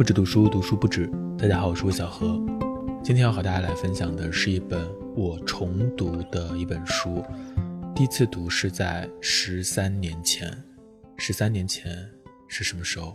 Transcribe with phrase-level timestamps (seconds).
[0.00, 1.06] 不止读书，读书不止。
[1.38, 2.40] 大家好，我是魏小何。
[3.04, 7.22] 今天要和大家来分享的是一本我重读的一本书。
[7.94, 10.50] 第一次读是在十三年前。
[11.18, 12.10] 十三年前
[12.48, 13.14] 是什么时候？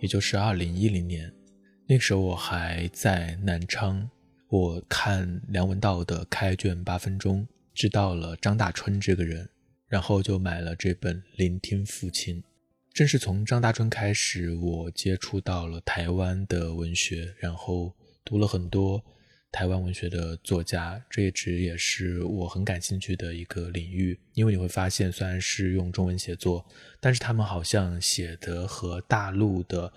[0.00, 1.30] 也就是二零一零年。
[1.86, 4.08] 那时候我还在南昌。
[4.48, 9.46] 我看梁文道的开卷八分钟，知道了张大春这个人，
[9.88, 12.36] 然后就买了这本《聆听父亲》。
[12.94, 17.92] 正是从张大春开始，我接触到了台湾的文学，然后
[18.24, 19.04] 读了很多
[19.50, 24.16] 台湾文学的作家，这一直也是我很感兴趣的一个领域。
[24.34, 26.64] 因为你会发现，虽然是用中文写作，
[27.00, 29.92] 但是他们好像写的和大陆的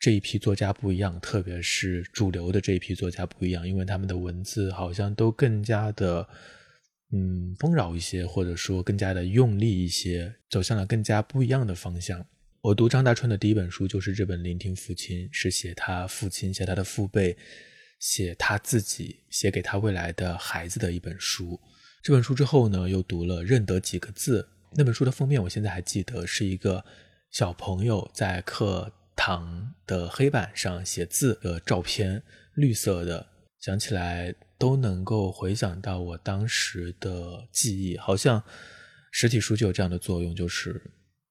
[0.00, 6.28] 这一批作家不一样，特别是主流的这一批作家不一样，因为他们的文字好像都更加的。
[7.12, 12.24] 嗯，丰饶一些，或者说更加的用力一些，走向了更加不一样的方向。
[12.62, 17.36] 我读张大春的第一本书就是这本《聆听父亲》，是写他父亲、写他的父辈、
[17.98, 21.58] 写他自己、写给他未来的孩子的一本书。
[22.02, 24.42] 这本书之后呢，又读了《认得几个字》。
[24.76, 26.84] 那本书的封面我现在还记得，是一个
[27.30, 32.22] 小朋友在课堂的黑板上写字的照片，
[32.54, 33.26] 绿色的，
[33.58, 34.32] 想起来。
[34.60, 38.44] 都能够回想到我当时的记忆，好像
[39.10, 40.78] 实体书就有这样的作用，就是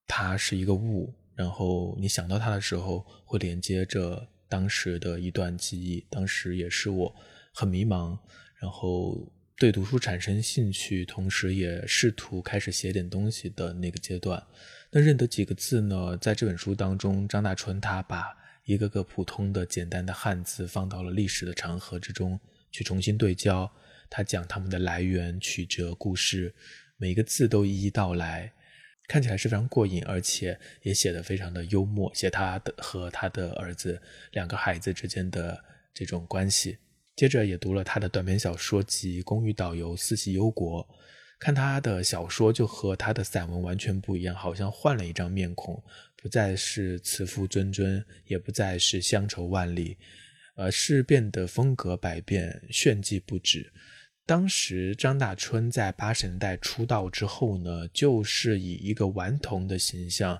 [0.08, 6.03] 它是一个物，然后你想到它的时候，会连接着当时的一段记忆。
[6.09, 7.16] 当时也是我
[7.53, 8.17] 很迷茫，
[8.59, 14.44] 然后对读书产生兴趣，同时也试图开始写点东西的那个阶段。
[14.89, 16.17] 那认得几个字呢？
[16.17, 18.35] 在这本书当中，张大春他把
[18.66, 22.39] 一个个普通的、简单的汉字放到了历史的长河之中。
[22.72, 23.72] 去重新对焦，
[24.09, 26.53] 他讲他们的来源、曲折、故事，
[26.98, 28.52] 每一个字都一一道来，
[29.08, 36.78] 看起来是非常过瘾，而且也写得非常的幽默，写他的和他的儿子两个孩子之间的这种关系。
[37.16, 40.84] 接着也读了他的短篇小说集《公寓导游四喜忧国》，
[41.38, 45.84] 看他的小说就和他的散文完全不一样，好像换了一张面孔，
[46.16, 49.97] 不再是慈父谆谆，也不再是乡愁万里。
[50.59, 53.72] 而是变得风格百变，炫技不止。
[54.25, 60.40] 当时张大春在八十年代出道之后呢，就是以一个顽童的形象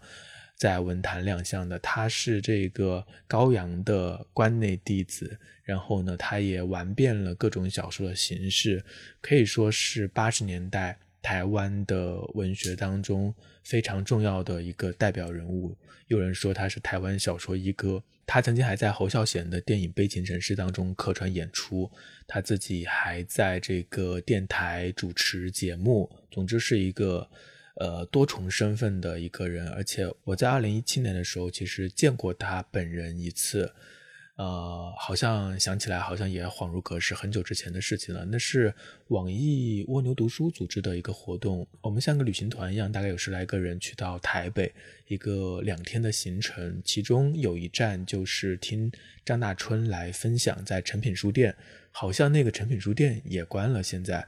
[0.58, 1.80] 在文坛亮相的。
[1.80, 8.84] 他是这个高阳的关内弟子，然后呢，他也玩遍了各种小说的形式，
[9.22, 15.76] 可以说是八十年代台湾的文学当中非常重要的一个代表人物。
[16.08, 18.04] 有人说他是台湾小说一哥。
[18.26, 21.90] 他曾经还在侯孝贤的电影《悲情城市》当中客串演出，
[22.28, 26.08] 他自己还在这个电台主持节目。
[26.30, 27.28] 总之是一个
[27.78, 29.68] 呃多重身份的一个人。
[29.70, 33.74] 而且我在二零一七年的时候，其实见过他本人一次。
[34.40, 38.24] 呃，好像想起来，好像也恍如隔世，很久之前的事情了。
[38.24, 38.74] 那是
[39.10, 44.74] 网易蜗牛读书组织的一个活动，我们像个旅行团一样，大概有十来个人去到台北，
[45.08, 48.90] 一个两天的行程，其中有一站就是听
[49.26, 51.54] 张大春来分享在诚品书店，
[51.92, 54.26] 好像那个诚品书店也关了，现在。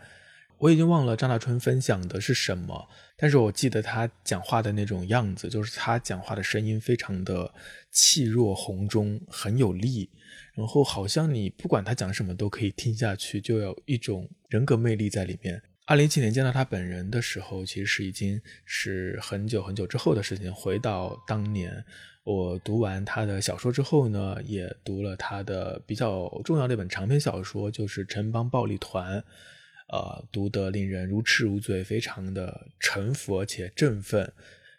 [0.61, 7.51] 我已经忘了张大春分享的是什么，但是我记得他讲话的那种样子，就是他讲话的声音非常的
[7.89, 10.07] 气若洪钟，很有力，
[10.53, 15.59] 然后好像你不管他讲什么都可以听下去，就有一种人格魅力在里面。
[15.87, 20.53] 二零一七年见到他本人的时候，其实已经是很久很久之后的事情。
[20.53, 21.83] 回到当年，
[22.23, 29.17] 我读完他的小说之后呢，也读了他的比较重要的一本长篇小说，就是《城邦暴力团》。
[29.91, 34.31] 呃，读得令人如痴如醉，非常的沉浮而且振奋。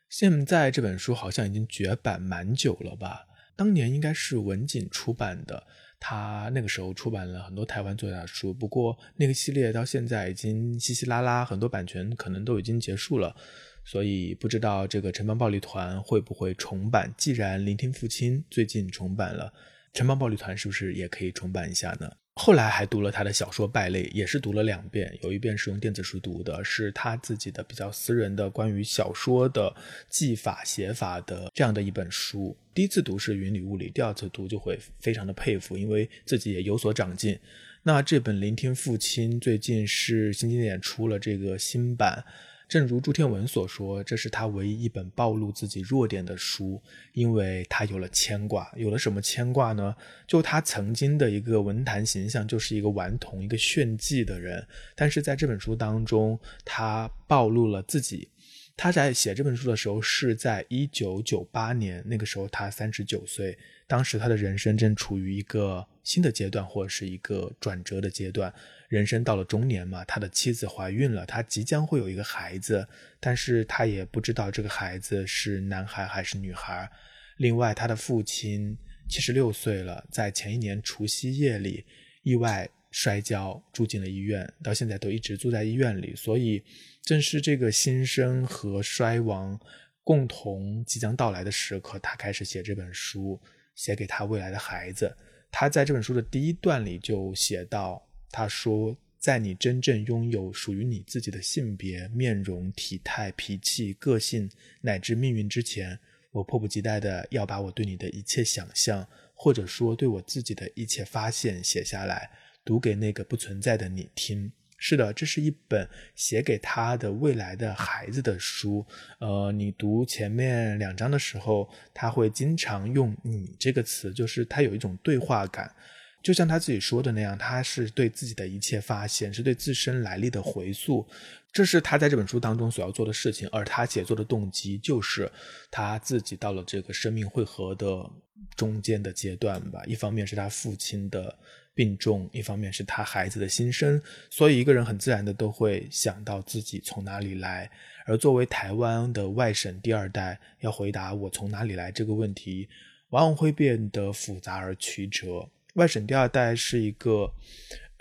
[0.08, 3.26] 现在这本书好像已经绝版蛮久了吧？
[3.54, 5.66] 当年应该是文景出版的，
[6.00, 8.54] 他那个时候出版了很多台湾作家的书。
[8.54, 13.36] 不过那个系列到现在已经稀稀拉拉，很多版权可能都已经结束了，
[13.84, 17.12] 所以不知道这个城邦暴力团会不会重版。
[17.18, 19.52] 既然聆听父亲最近重版了，
[19.92, 22.10] 城邦暴力团是不是也可以重版一下呢？
[22.34, 29.74] 后来还读了他的小说《败类》，也是读了两遍，有一遍是用电子书读的，是他自己的比较私人的关于小说的
[30.08, 32.56] 技法写法的这样的一本书。
[32.72, 37.38] 第一次读是云里雾里，第二次读就会非常的佩服，因为自己也有所长进。
[37.82, 42.24] 那这本《聆听父亲》最近是新经典出了这个新版。
[42.72, 46.82] 正如朱天文所说，这是他唯一一本暴露自己弱点的书，
[47.12, 48.72] 因为他有了牵挂。
[48.78, 49.94] 有了什么牵挂呢？
[50.26, 54.66] 就他曾经的一个文坛形象，就是一个顽童、一个炫技的人。
[54.96, 58.30] 但是在这本书当中，他暴露了自己，
[58.76, 68.52] 他在写这本书的时候是在一九九八年，那个时候他三十九岁，当时他的人生正处于一个新的阶段，或者是一个转折的阶段。
[68.88, 72.86] 人生到了中年嘛，他的妻子怀孕了，他即将会有一个孩子，
[73.20, 76.90] 但是他也不知道这个孩子是男孩还是女孩。
[77.38, 78.76] 另外，他的父亲
[79.08, 81.84] 七十六岁了，在前一年除夕夜里
[82.22, 86.62] 意外摔跤，住进了医院，到现在都一直住在医院里，所以。
[87.04, 89.58] 正是这个新生和衰亡
[90.04, 93.40] 共同即将到来的时刻，他开始写这本书，
[93.74, 95.12] 写给他未来的孩子。
[95.50, 98.00] 他在这本书的第一段里就写到
[98.30, 104.48] ：“他说，在你真正拥有属于你自己的性别、面容、体态、脾气、个性
[104.80, 105.98] 乃至命运之前，
[106.30, 109.04] 我迫不及待的要把我对你的一切想象，
[109.34, 112.30] 或者说对我自己的一切发现写下来，
[112.64, 114.52] 读给那个不存在的你听。”
[114.84, 118.84] 是的，这是一本写给他的未来的孩子的书。
[119.20, 125.72] 呃，你读前面两章的时候，他会经常用“你”这个词，就是他有一种对话感，
[126.20, 131.06] 就像他自己说的那样，他是对自己的一切发现，是对自身来历的回溯。
[131.52, 135.30] 这是他在这本书当中所要做的事情，而他写作的动机就是
[135.70, 138.10] 他自己到了这个生命汇合的
[138.56, 139.80] 中间的阶段吧。
[139.86, 141.38] 一方面是他父亲的。
[141.74, 147.70] 病重，一方面是他孩子的心声，所以一个人很自然的都会想到自己从哪里来。
[148.06, 152.68] 而作为台湾的外省第二代，要回答我从哪里来这个问题，
[153.10, 155.48] 往往会变得复杂而曲折。
[155.74, 157.32] 外省第二代是一个。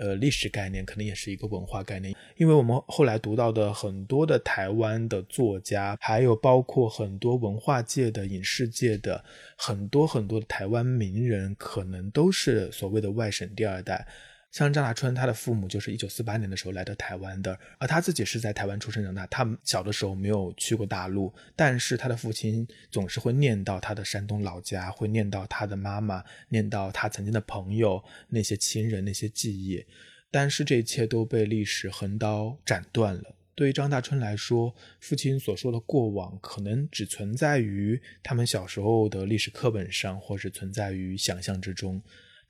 [0.02, 9.24] 呃，历史概念可能也是一个文化概念，因为我们后来读到的很多的台湾的作家，还有包括很多文化界的、影视界的
[9.56, 14.08] 很多很多的台湾名人，可能都是所谓的外省第二代。
[14.52, 19.26] 像张大春，他的父母就是一九四八年的时候来到台湾的，而他自己是在台湾出生长大。
[19.28, 29.86] 他小的时候没有去过大陆，但是他的父亲总是会念叨他的山东老家，会念叨他的妈妈，念叨他曾经的朋友、那些亲人、那些记忆。
[30.30, 33.36] 但是这一切都被历史横刀斩断了。
[33.56, 42.02] 对于张大春来说，父亲所说的过往可能只存在于他们小时候的历史课本上，或是存在于想象之中。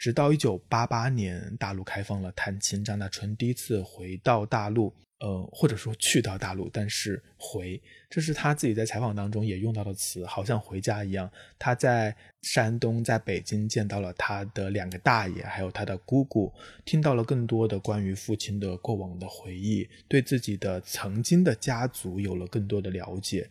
[0.01, 11.31] 直到一九八八年，大陆开放了探亲，张大春第一次回到大陆，呃，或者说去到大陆，但是回，这是他自己在采访当中也用到的词，好像回家一样。
[11.59, 16.51] 他在山东，在北京见到了他的两个大爷，还有他的姑姑，
[16.83, 23.47] 听到了更多的关于父亲的过往的回忆，对自己的曾经的家族有了更多的了解。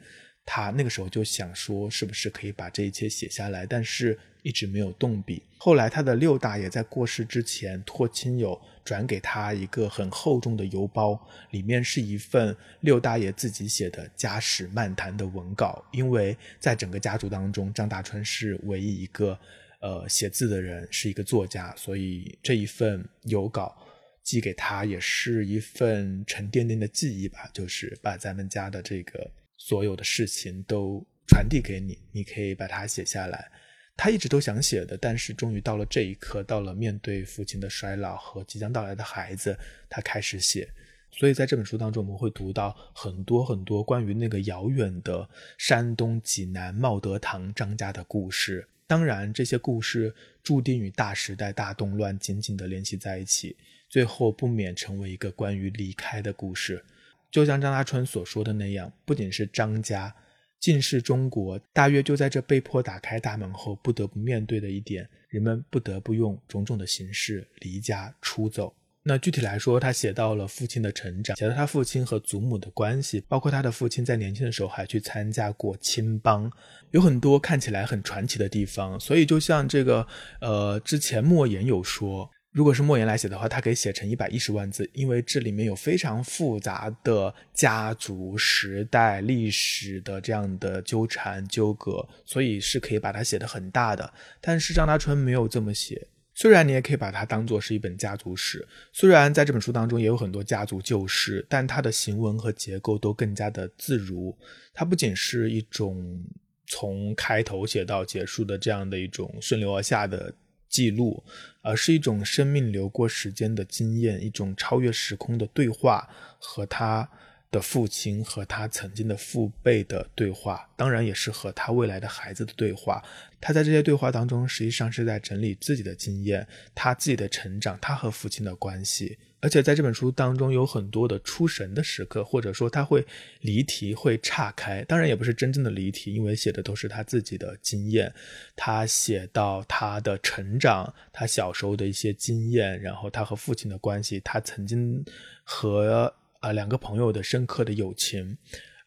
[0.52, 5.40] 他那个时候就想说，是不是可以把这一切写下来，但是一直没有动笔。
[5.56, 15.84] 后来他的六大爷在过世之前，托亲友转给他一个很厚重的邮包，里面是一份六大爷自己写的家史漫谈的文稿。
[15.92, 19.38] 因为在整个家族当中，张大春是唯一一个
[19.80, 23.76] 呃写字的人，是一个作家，所以这一份邮稿
[24.24, 29.30] 寄给他也是一份沉甸甸的记忆吧，就是把咱们家的这个。
[29.60, 33.52] 所有的事情都传递给你，你可以把它写下来。
[33.94, 39.54] 他一直都想写的，但是终于到了这一刻，到了面对父亲的衰老和即将到来的孩子，
[39.90, 40.66] 他开始写。
[41.10, 45.28] 所以在这本书当中，我们会读到很多很多关于那个遥远的
[45.58, 48.66] 山东济南茂德堂张家的故事。
[48.86, 53.54] 当然，这些故事注定与大时代大动乱紧紧地联系在一起，
[53.90, 56.82] 最后不免成为一个关于离开的故事。
[57.30, 60.14] 就像张大春所说的那样，不仅是张家，
[60.58, 68.74] 尽是中国，大约就在这被迫打开大门后不得不面对的一点，人们不得不用种种的形式离家出走。
[69.02, 76.50] 那具体来说，他写到了父亲的成长，写到他父亲和祖母的关系，包括他的父亲在年轻的时候还去参加过青帮，
[76.90, 79.00] 有很多看起来很传奇的地方。
[79.00, 80.06] 所以，就像这个，
[80.42, 82.30] 呃，之前莫言有说。
[82.52, 94.12] 如果是莫言来写的话，他可以写成一百一十万字，因为这里面有非常复杂的家族、时代、历史的这样的纠缠纠葛，所以是可以把它写得很大的。
[94.40, 104.36] 但是张大春没有这么写，虽然你也可以把它当做是一本家族史，虽然在这本书当中也有很多家族旧事，但它的行文和结构都更加的自如。
[104.74, 106.20] 它不仅是一种
[106.66, 110.34] 从开头写到结束的这样的一种顺流而下的。
[110.70, 111.22] 记录，
[111.60, 116.08] 而是一种生命流过时间的经验，一种超越时空的对话
[116.38, 117.10] 和他
[117.50, 123.02] 的父亲和他曾经的父辈的对话，当然也是和他未来的孩子的对话。
[123.40, 129.18] 他在这些对话当中，实际上是在整理自己的经验，他自己的成长，他和父亲的关系。
[129.40, 133.04] 而且在这本书当中有很多的出神的时刻，或者说他会
[133.40, 134.84] 离题、会岔开。
[134.84, 138.12] 当然也不是真正的离题，因为写的都是他自己的经验。
[138.54, 145.04] 他写到他的成长，他小时候的一些经验，然后他和父亲的关系，他曾经
[145.42, 148.36] 和啊两个朋友的深刻的友情。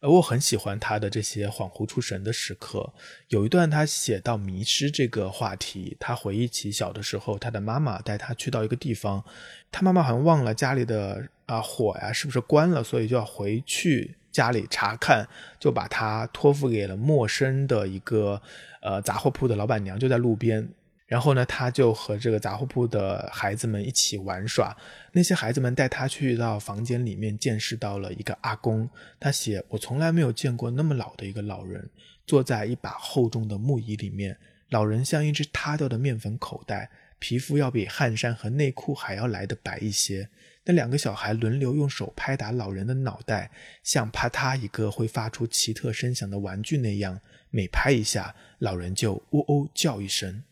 [0.04, 2.92] 而我很喜欢他的这些恍惚出神的时刻。
[3.28, 9.24] 有一段他写到迷失这个话题，他回忆起小的时候，他的妈妈带他去到一个地方，
[9.72, 15.26] 他妈妈好像忘了家里的啊火呀是不是关了，所以就要回去家里查看，
[15.58, 18.42] 就把他托付给了陌生的一个
[18.82, 20.68] 呃杂货铺的老板娘，就在路边。
[21.14, 24.76] 然后呢，他就和这个杂货铺的孩子们一起玩耍。
[25.12, 28.90] 那些孩子们带他去到房间里面，见识到了一个阿公。
[29.20, 31.88] 他写：“我从来没有见过那么老的一个老人，
[32.26, 34.36] 坐在一把厚重的木椅里面。
[34.70, 36.90] 老人像一只塌掉的面粉口袋，
[37.20, 40.28] 皮肤要比汗衫和内裤还要来得白一些。
[40.64, 43.52] 那两个小孩轮流用手拍打老人的脑袋，
[43.84, 47.20] 像啪嗒一个会发出奇特声响的玩具那样。
[47.50, 50.42] 每拍一下，老人就喔喔叫一声。”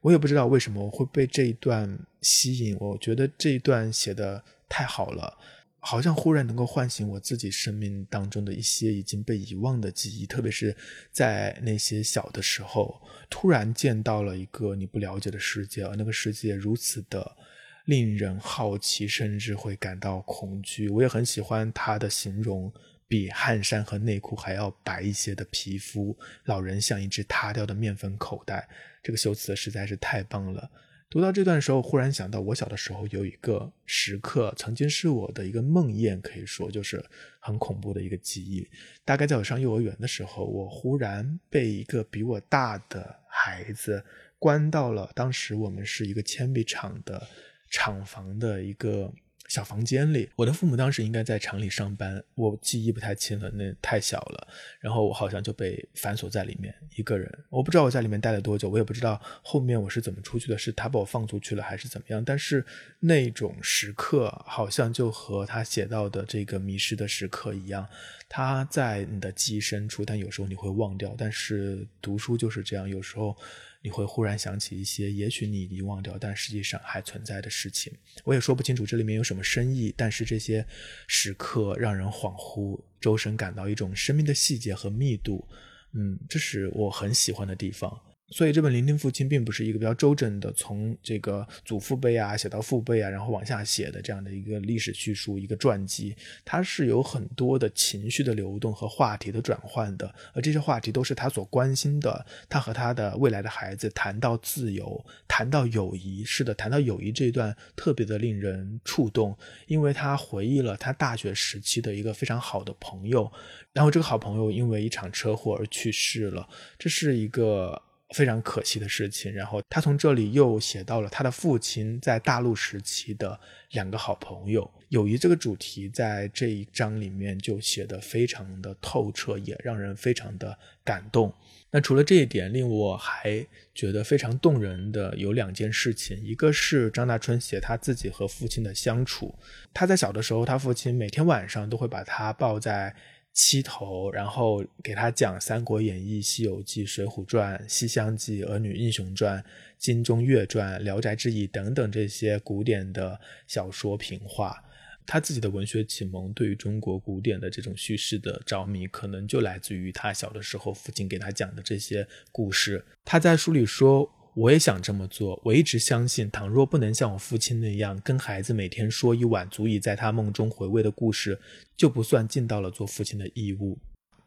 [0.00, 5.36] 我也不知道为什么会被这一段吸引，我觉得这一段写的太好了，
[5.78, 10.74] 好像忽然能够唤醒我自己生命当中的一些已经被遗忘的记忆，特别是
[11.10, 17.36] 在那些小的时候，突然见到了一个你不了解的世界，而那个世界如此的
[17.84, 20.88] 令人好奇，甚至会感到恐惧。
[20.88, 22.72] 我也很喜欢他的形容。
[23.10, 28.68] 比汗衫和内裤还要白一些的皮肤，老人像一只塌掉的面粉口袋。
[29.02, 30.70] 这个修辞实在是太棒了。
[31.08, 37.04] 读到这段时候，忽然想到我小的时候有一个时刻，曾经是我的一个梦魇，可以说就是
[37.40, 38.64] 很恐怖的一个记忆。
[39.04, 44.04] 大概在我上幼儿园的时候，我忽然被一个比我大的孩子
[44.38, 47.26] 关到了当时我们是一个铅笔厂的
[47.72, 49.12] 厂房的一个。
[49.50, 54.46] 小房间里，我的父母当时应该在厂里上班，我记忆不太清了，那太小了。
[54.78, 62.24] 然后我好像就被反锁在里面一个人，我不知道我在里面待了多久，我也不知道后面我是怎么出去的，是他把我放出去了还是怎么样。
[62.24, 62.64] 但是
[63.00, 67.84] 那种时刻好像就和他写到的这个迷失的时刻一样，
[68.28, 71.12] 他在你的记忆深处，但有时候你会忘掉。
[71.18, 73.36] 但是读书就是这样，有时候。
[73.82, 77.92] 你会忽然想起一些也许你遗忘掉，但实际上还存在的事情。
[78.24, 80.66] 我也说不清楚这里面有什么深意，但是这些
[81.06, 85.46] 时刻让人恍惚，周身感到一种生命的细节和密度。
[85.92, 88.00] 嗯，这是我很喜欢的地方。
[88.30, 96.14] 所以这本《聆听父亲》并不是一个比较周正的，从这个祖父辈啊写到父辈啊，然后往下写的这样的一个历史叙述、一个传记。
[96.44, 102.24] 它是有很多的情绪的流动和话题的转换的，而这些话题都是他所关心的。
[102.48, 113.30] 他和他的未来的孩子谈到自由，谈到友谊，是的，谈到友谊这一段特别的令人触动，因为他回忆了他大学时期的一个非常好的朋友，
[113.72, 117.82] 然后这个好朋友因为一场车祸而去世了，这是一个。
[118.14, 119.32] 非常可惜的事情。
[119.32, 123.38] 然后他从这里又写到了他的父亲在大陆时期的
[123.72, 131.32] 两个好朋友，友谊这个主题在这一章里面就写得非常的透彻，也让人非常的感动。
[131.70, 139.32] 那除了这一点，令我还觉得非常动人的有两件事情，一个是张大春写他自己和父亲的相处。
[139.72, 142.94] 他在小的时候，他父亲每天晚上都会把他抱在。
[143.32, 149.38] 七头，然后给他讲《三国演义》《西游记》《水浒传》《西厢记》《儿女英雄传》
[149.78, 154.62] 《金钟岳传》《聊斋志异》等等这些古典的小说评话。
[155.06, 162.84] 他自己的文学启蒙，对于中国古典的这种叙事的着迷，可能就来自于他小的时候父亲给他讲的这些故事。
[163.04, 164.12] 他在书里说。
[164.34, 165.40] 我也想这么做。
[165.44, 171.38] 我一直相信，倘若不能像我父亲那样跟孩子每天说一晚足以在他梦中回味的故事，
[171.76, 173.78] 就不算尽到了做父亲的义务。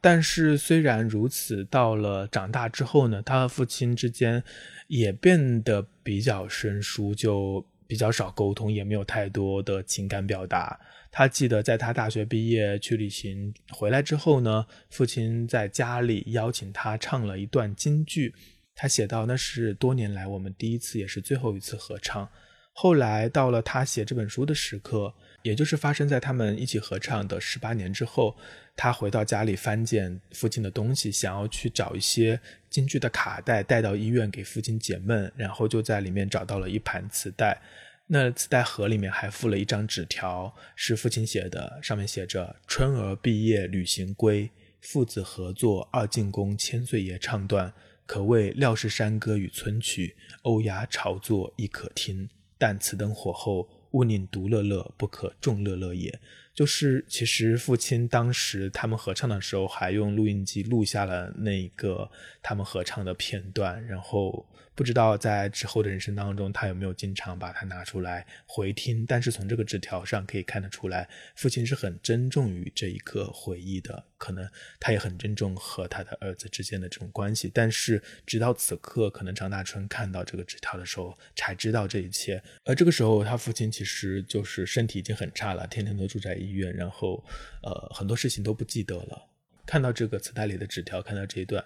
[0.01, 4.43] 但是虽然如此，到了长大之后呢，他和父亲之间
[4.88, 10.77] 也变得比较生疏，就比较少沟通，也没有太多的情感表达。
[11.10, 18.33] 他记得在他大学毕业去旅行回来之后呢，父亲在家里邀请他唱了一段京剧。
[18.75, 22.27] 他写道：“那是多年来我们第一次，也是最后一次合唱。
[22.75, 25.13] 后来到了他写这本书的时刻，
[25.44, 28.36] 也就是发生在他们一起合唱的十八年之后，
[28.75, 32.39] 他回到家里翻检父亲的东西，想要去找一些
[32.72, 37.62] 京剧的卡带带到医院给父亲解闷，然后就在里面找到了一盘磁带。
[38.08, 44.50] 那磁带盒里面还附了一张纸条，是父亲写的，上面写着：“春儿毕业旅行归，
[44.82, 47.72] 父子合作二进宫，千岁爷唱段，
[48.05, 52.29] 可谓料事山歌与村曲，欧雅朝作亦可听。
[52.57, 56.19] 但此灯火候，勿宁独乐乐，不可众乐乐也。”
[56.53, 62.10] 就是其实父亲当时他们合唱的时候，还用录音机录下了那个
[62.41, 64.45] 他们合唱的片段，然后。
[64.75, 69.06] 不知道在之后的人生当中，他有没有经常把它拿出来回听？
[69.06, 74.03] 但是从这个纸条上可以看得出来，父亲是很珍重于这一刻回忆的。
[74.18, 74.50] 可能
[74.80, 77.51] 他也很珍重和他的儿子之间的这种关系。
[77.53, 82.42] 但是直到此刻，可能张大春看到这个纸条的时候，才知道这一切。
[82.63, 87.24] 而这个时候，他父亲其实就是身体已经很差了，天天都住在医院，然后
[87.62, 89.30] 呃很多事情都不记得了。
[89.65, 91.63] 看到这个磁带里的纸条，看到这一段。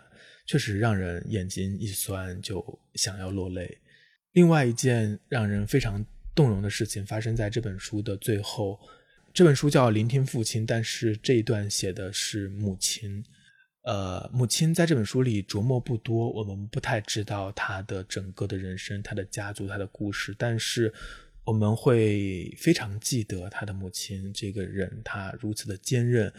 [0.47, 3.77] 确实让人眼睛一酸就想要落泪。
[4.31, 8.79] 另外一件让人非常动容的事情发生在这本书的最后。
[9.33, 13.23] 这本书叫《聆听父亲》，但是这一段写的是母亲。
[13.83, 20.91] 呃，母亲在这本书里琢磨不多，我们不太知道她的整个的人生、她的家族、她的故事，但是
[21.43, 26.33] 我们会非常记得她的母亲这个人，她如此的坚韧。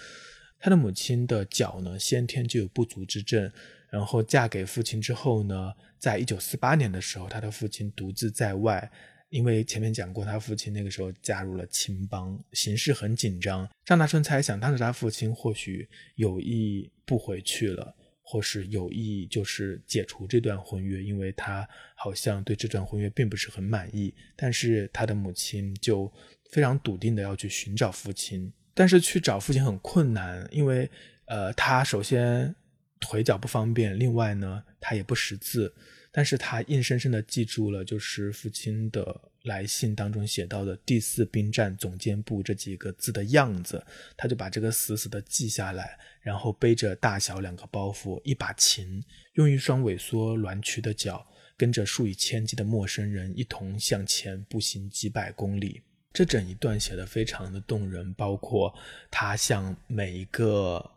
[0.59, 3.51] 她的母亲的脚呢，先天就有不足之症。
[3.91, 8.91] 然后嫁给父亲之后呢，在一九四八年的时候，他的父亲独自在外，
[9.31, 13.67] 因为前面讲过，他父亲那个时候加入了青帮，形势很紧张。
[13.87, 24.15] 张大春猜想，当时他父亲或许有意不回去了，或是有意就是解除这段婚约，因为他好像对这段婚约并不是很满意。
[24.37, 26.13] 但是他的母亲就
[26.51, 30.91] 非常笃定的要去寻找父亲，但是去找父亲很困难，因为
[31.25, 32.55] 呃，他首先。
[33.01, 35.75] 腿脚不方便，另外呢，他也不识字，
[36.11, 43.85] 但是他硬生生的记住了，就是父亲的来信当中写到的第四兵站总监部这几个字的样子，
[44.17, 49.03] 他就把这个死死的记下来，然后背着大小两个包袱，一把琴，
[49.35, 51.27] 用一双萎缩挛曲的脚，
[51.57, 55.83] 跟着数以千计的陌生人一同向前步行几百公里。
[56.13, 58.75] 这整一段写的非常的动人，包括
[59.11, 60.91] 他向每一个。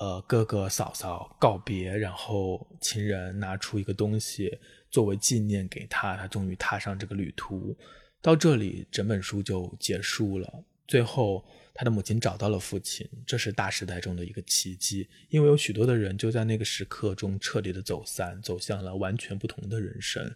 [0.00, 4.56] 呃，哥哥嫂嫂告别，然后情人拿出一个东西
[4.90, 7.76] 作为纪念给他，他终于踏上这个旅途。
[8.22, 10.64] 到这里，整本书就结束了。
[10.86, 11.44] 最后，
[11.74, 20.32] 他的母亲找到了父亲，这是大时代中的一个奇迹，因为有许多的人就在那个时刻中彻底的走散，走向了完全不同的人生。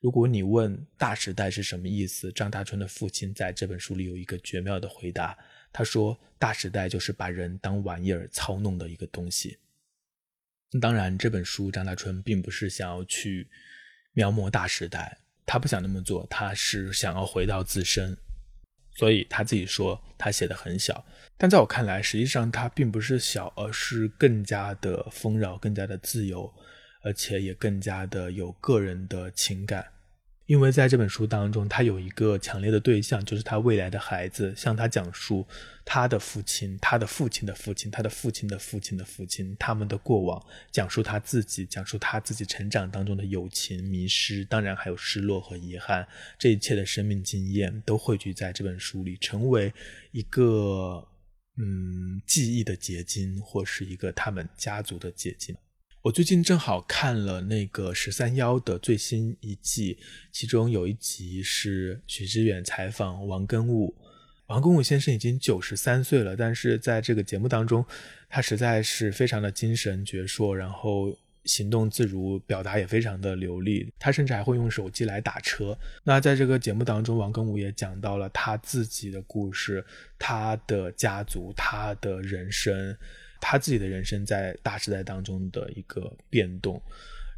[0.00, 5.36] 如果你问大时代是什么意思，张大春的父亲在这本书里有一个绝妙的回答。
[5.72, 9.58] 他说：“大时代就是把人当玩意儿操弄的一个东西。”
[10.80, 13.48] 当然，这本书张大春并不是想要去
[14.12, 18.16] 描摹大时代，他不想那么做，他是想要回到自身。
[18.94, 21.02] 所以他自己说他写的很小，
[21.38, 26.52] 但在我看来，实际上他并不是小，而是更加的丰饶、更加的自由，
[27.02, 29.92] 而且也更加的有个人的情感。
[30.46, 35.46] 因为在这本书当中，他有一个强烈的对象，就是他未来的孩子，向他讲述
[35.84, 46.06] 他的父亲、他的父亲的父亲、他的父亲的父亲的父亲他们的过往，讲述他自己，讲述他自己成长当中的友情、迷失，当然还有失落和遗憾，
[46.38, 49.72] 这一切的生命经验都汇聚在这本书里，成为
[50.10, 51.06] 一个
[51.56, 55.56] 嗯记忆的结晶，或是一个他们家族的结晶。
[56.02, 59.96] 我最近正好看了那个十三幺的最新一季，
[60.32, 63.94] 其中有一集是许知远采访王根武。
[64.46, 67.86] 王根武先生已经九十三岁了，但是在这个节目当中，
[68.28, 73.88] 他实在是非常的精神矍铄，然后行动自如，表达也非常的流利。
[73.96, 75.78] 他甚至还会用手机来打车。
[76.02, 79.84] 那在这个节目当中，王根武也讲到了他自己的故事，
[80.18, 82.96] 他的家族，他的人生。
[83.44, 86.80] 他自己的人生在大时代当中的一个变动，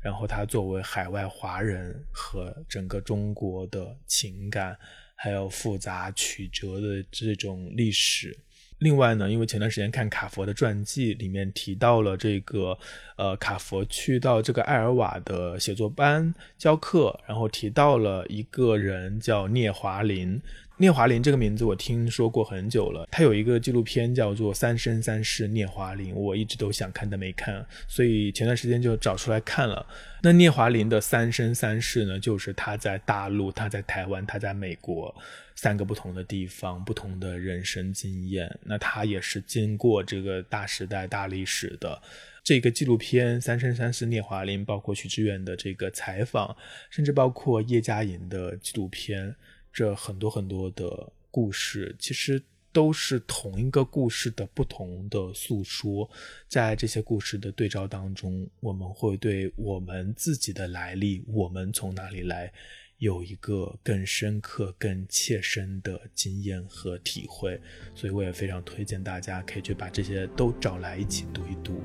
[0.03, 4.77] 然后他作为海外华人和整个中国的情感，
[5.14, 8.38] 还有复杂曲折的这种历史。
[8.81, 12.77] 另外呢，因为前段时间看卡佛的传记，里面提到了这个，
[13.17, 20.38] 呃，卡佛去到这个艾尔瓦的写作班教课，然后提到了一个人叫聂华林。
[20.77, 29.87] 聂华苓这个名字我听说过很久了，他有一个纪录片叫做《三生三世聂华苓》，我一直都想看但没看，所以前段时间就找出来看了。
[30.21, 35.15] 那聂华苓的三生三世呢，就是他在大陆、他在台湾、他在美国
[35.55, 38.59] 三个不同的地方，不同的人生经验。
[38.65, 42.03] 那他也是经过这个大时代、大历史的
[42.43, 46.57] 这个纪录片《三生三世聂华苓》，包括许志远的这个采访，
[46.91, 49.37] 甚至包括叶嘉莹的纪录片。
[49.75, 52.41] 这很多很多的故事，其实
[52.73, 56.09] 都是同一个故事的不同的诉说。
[56.47, 62.53] 在这些故事的对照当中，我们会对我们自己的来历，我们从哪里来，
[62.99, 67.61] 有一个更深刻、更切身的经验和体会。
[67.97, 71.83] 所以，我也非常推荐大家可以去把这些都找来一起读一读。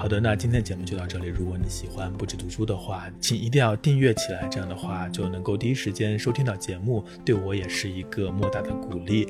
[0.00, 1.26] 好的，那今天的节目就到这里。
[1.26, 9.28] 如果你喜欢不止读书的话，请一定要订阅起来，这样的话就能够第一时间收听到节目，对我也是一个莫大的鼓励。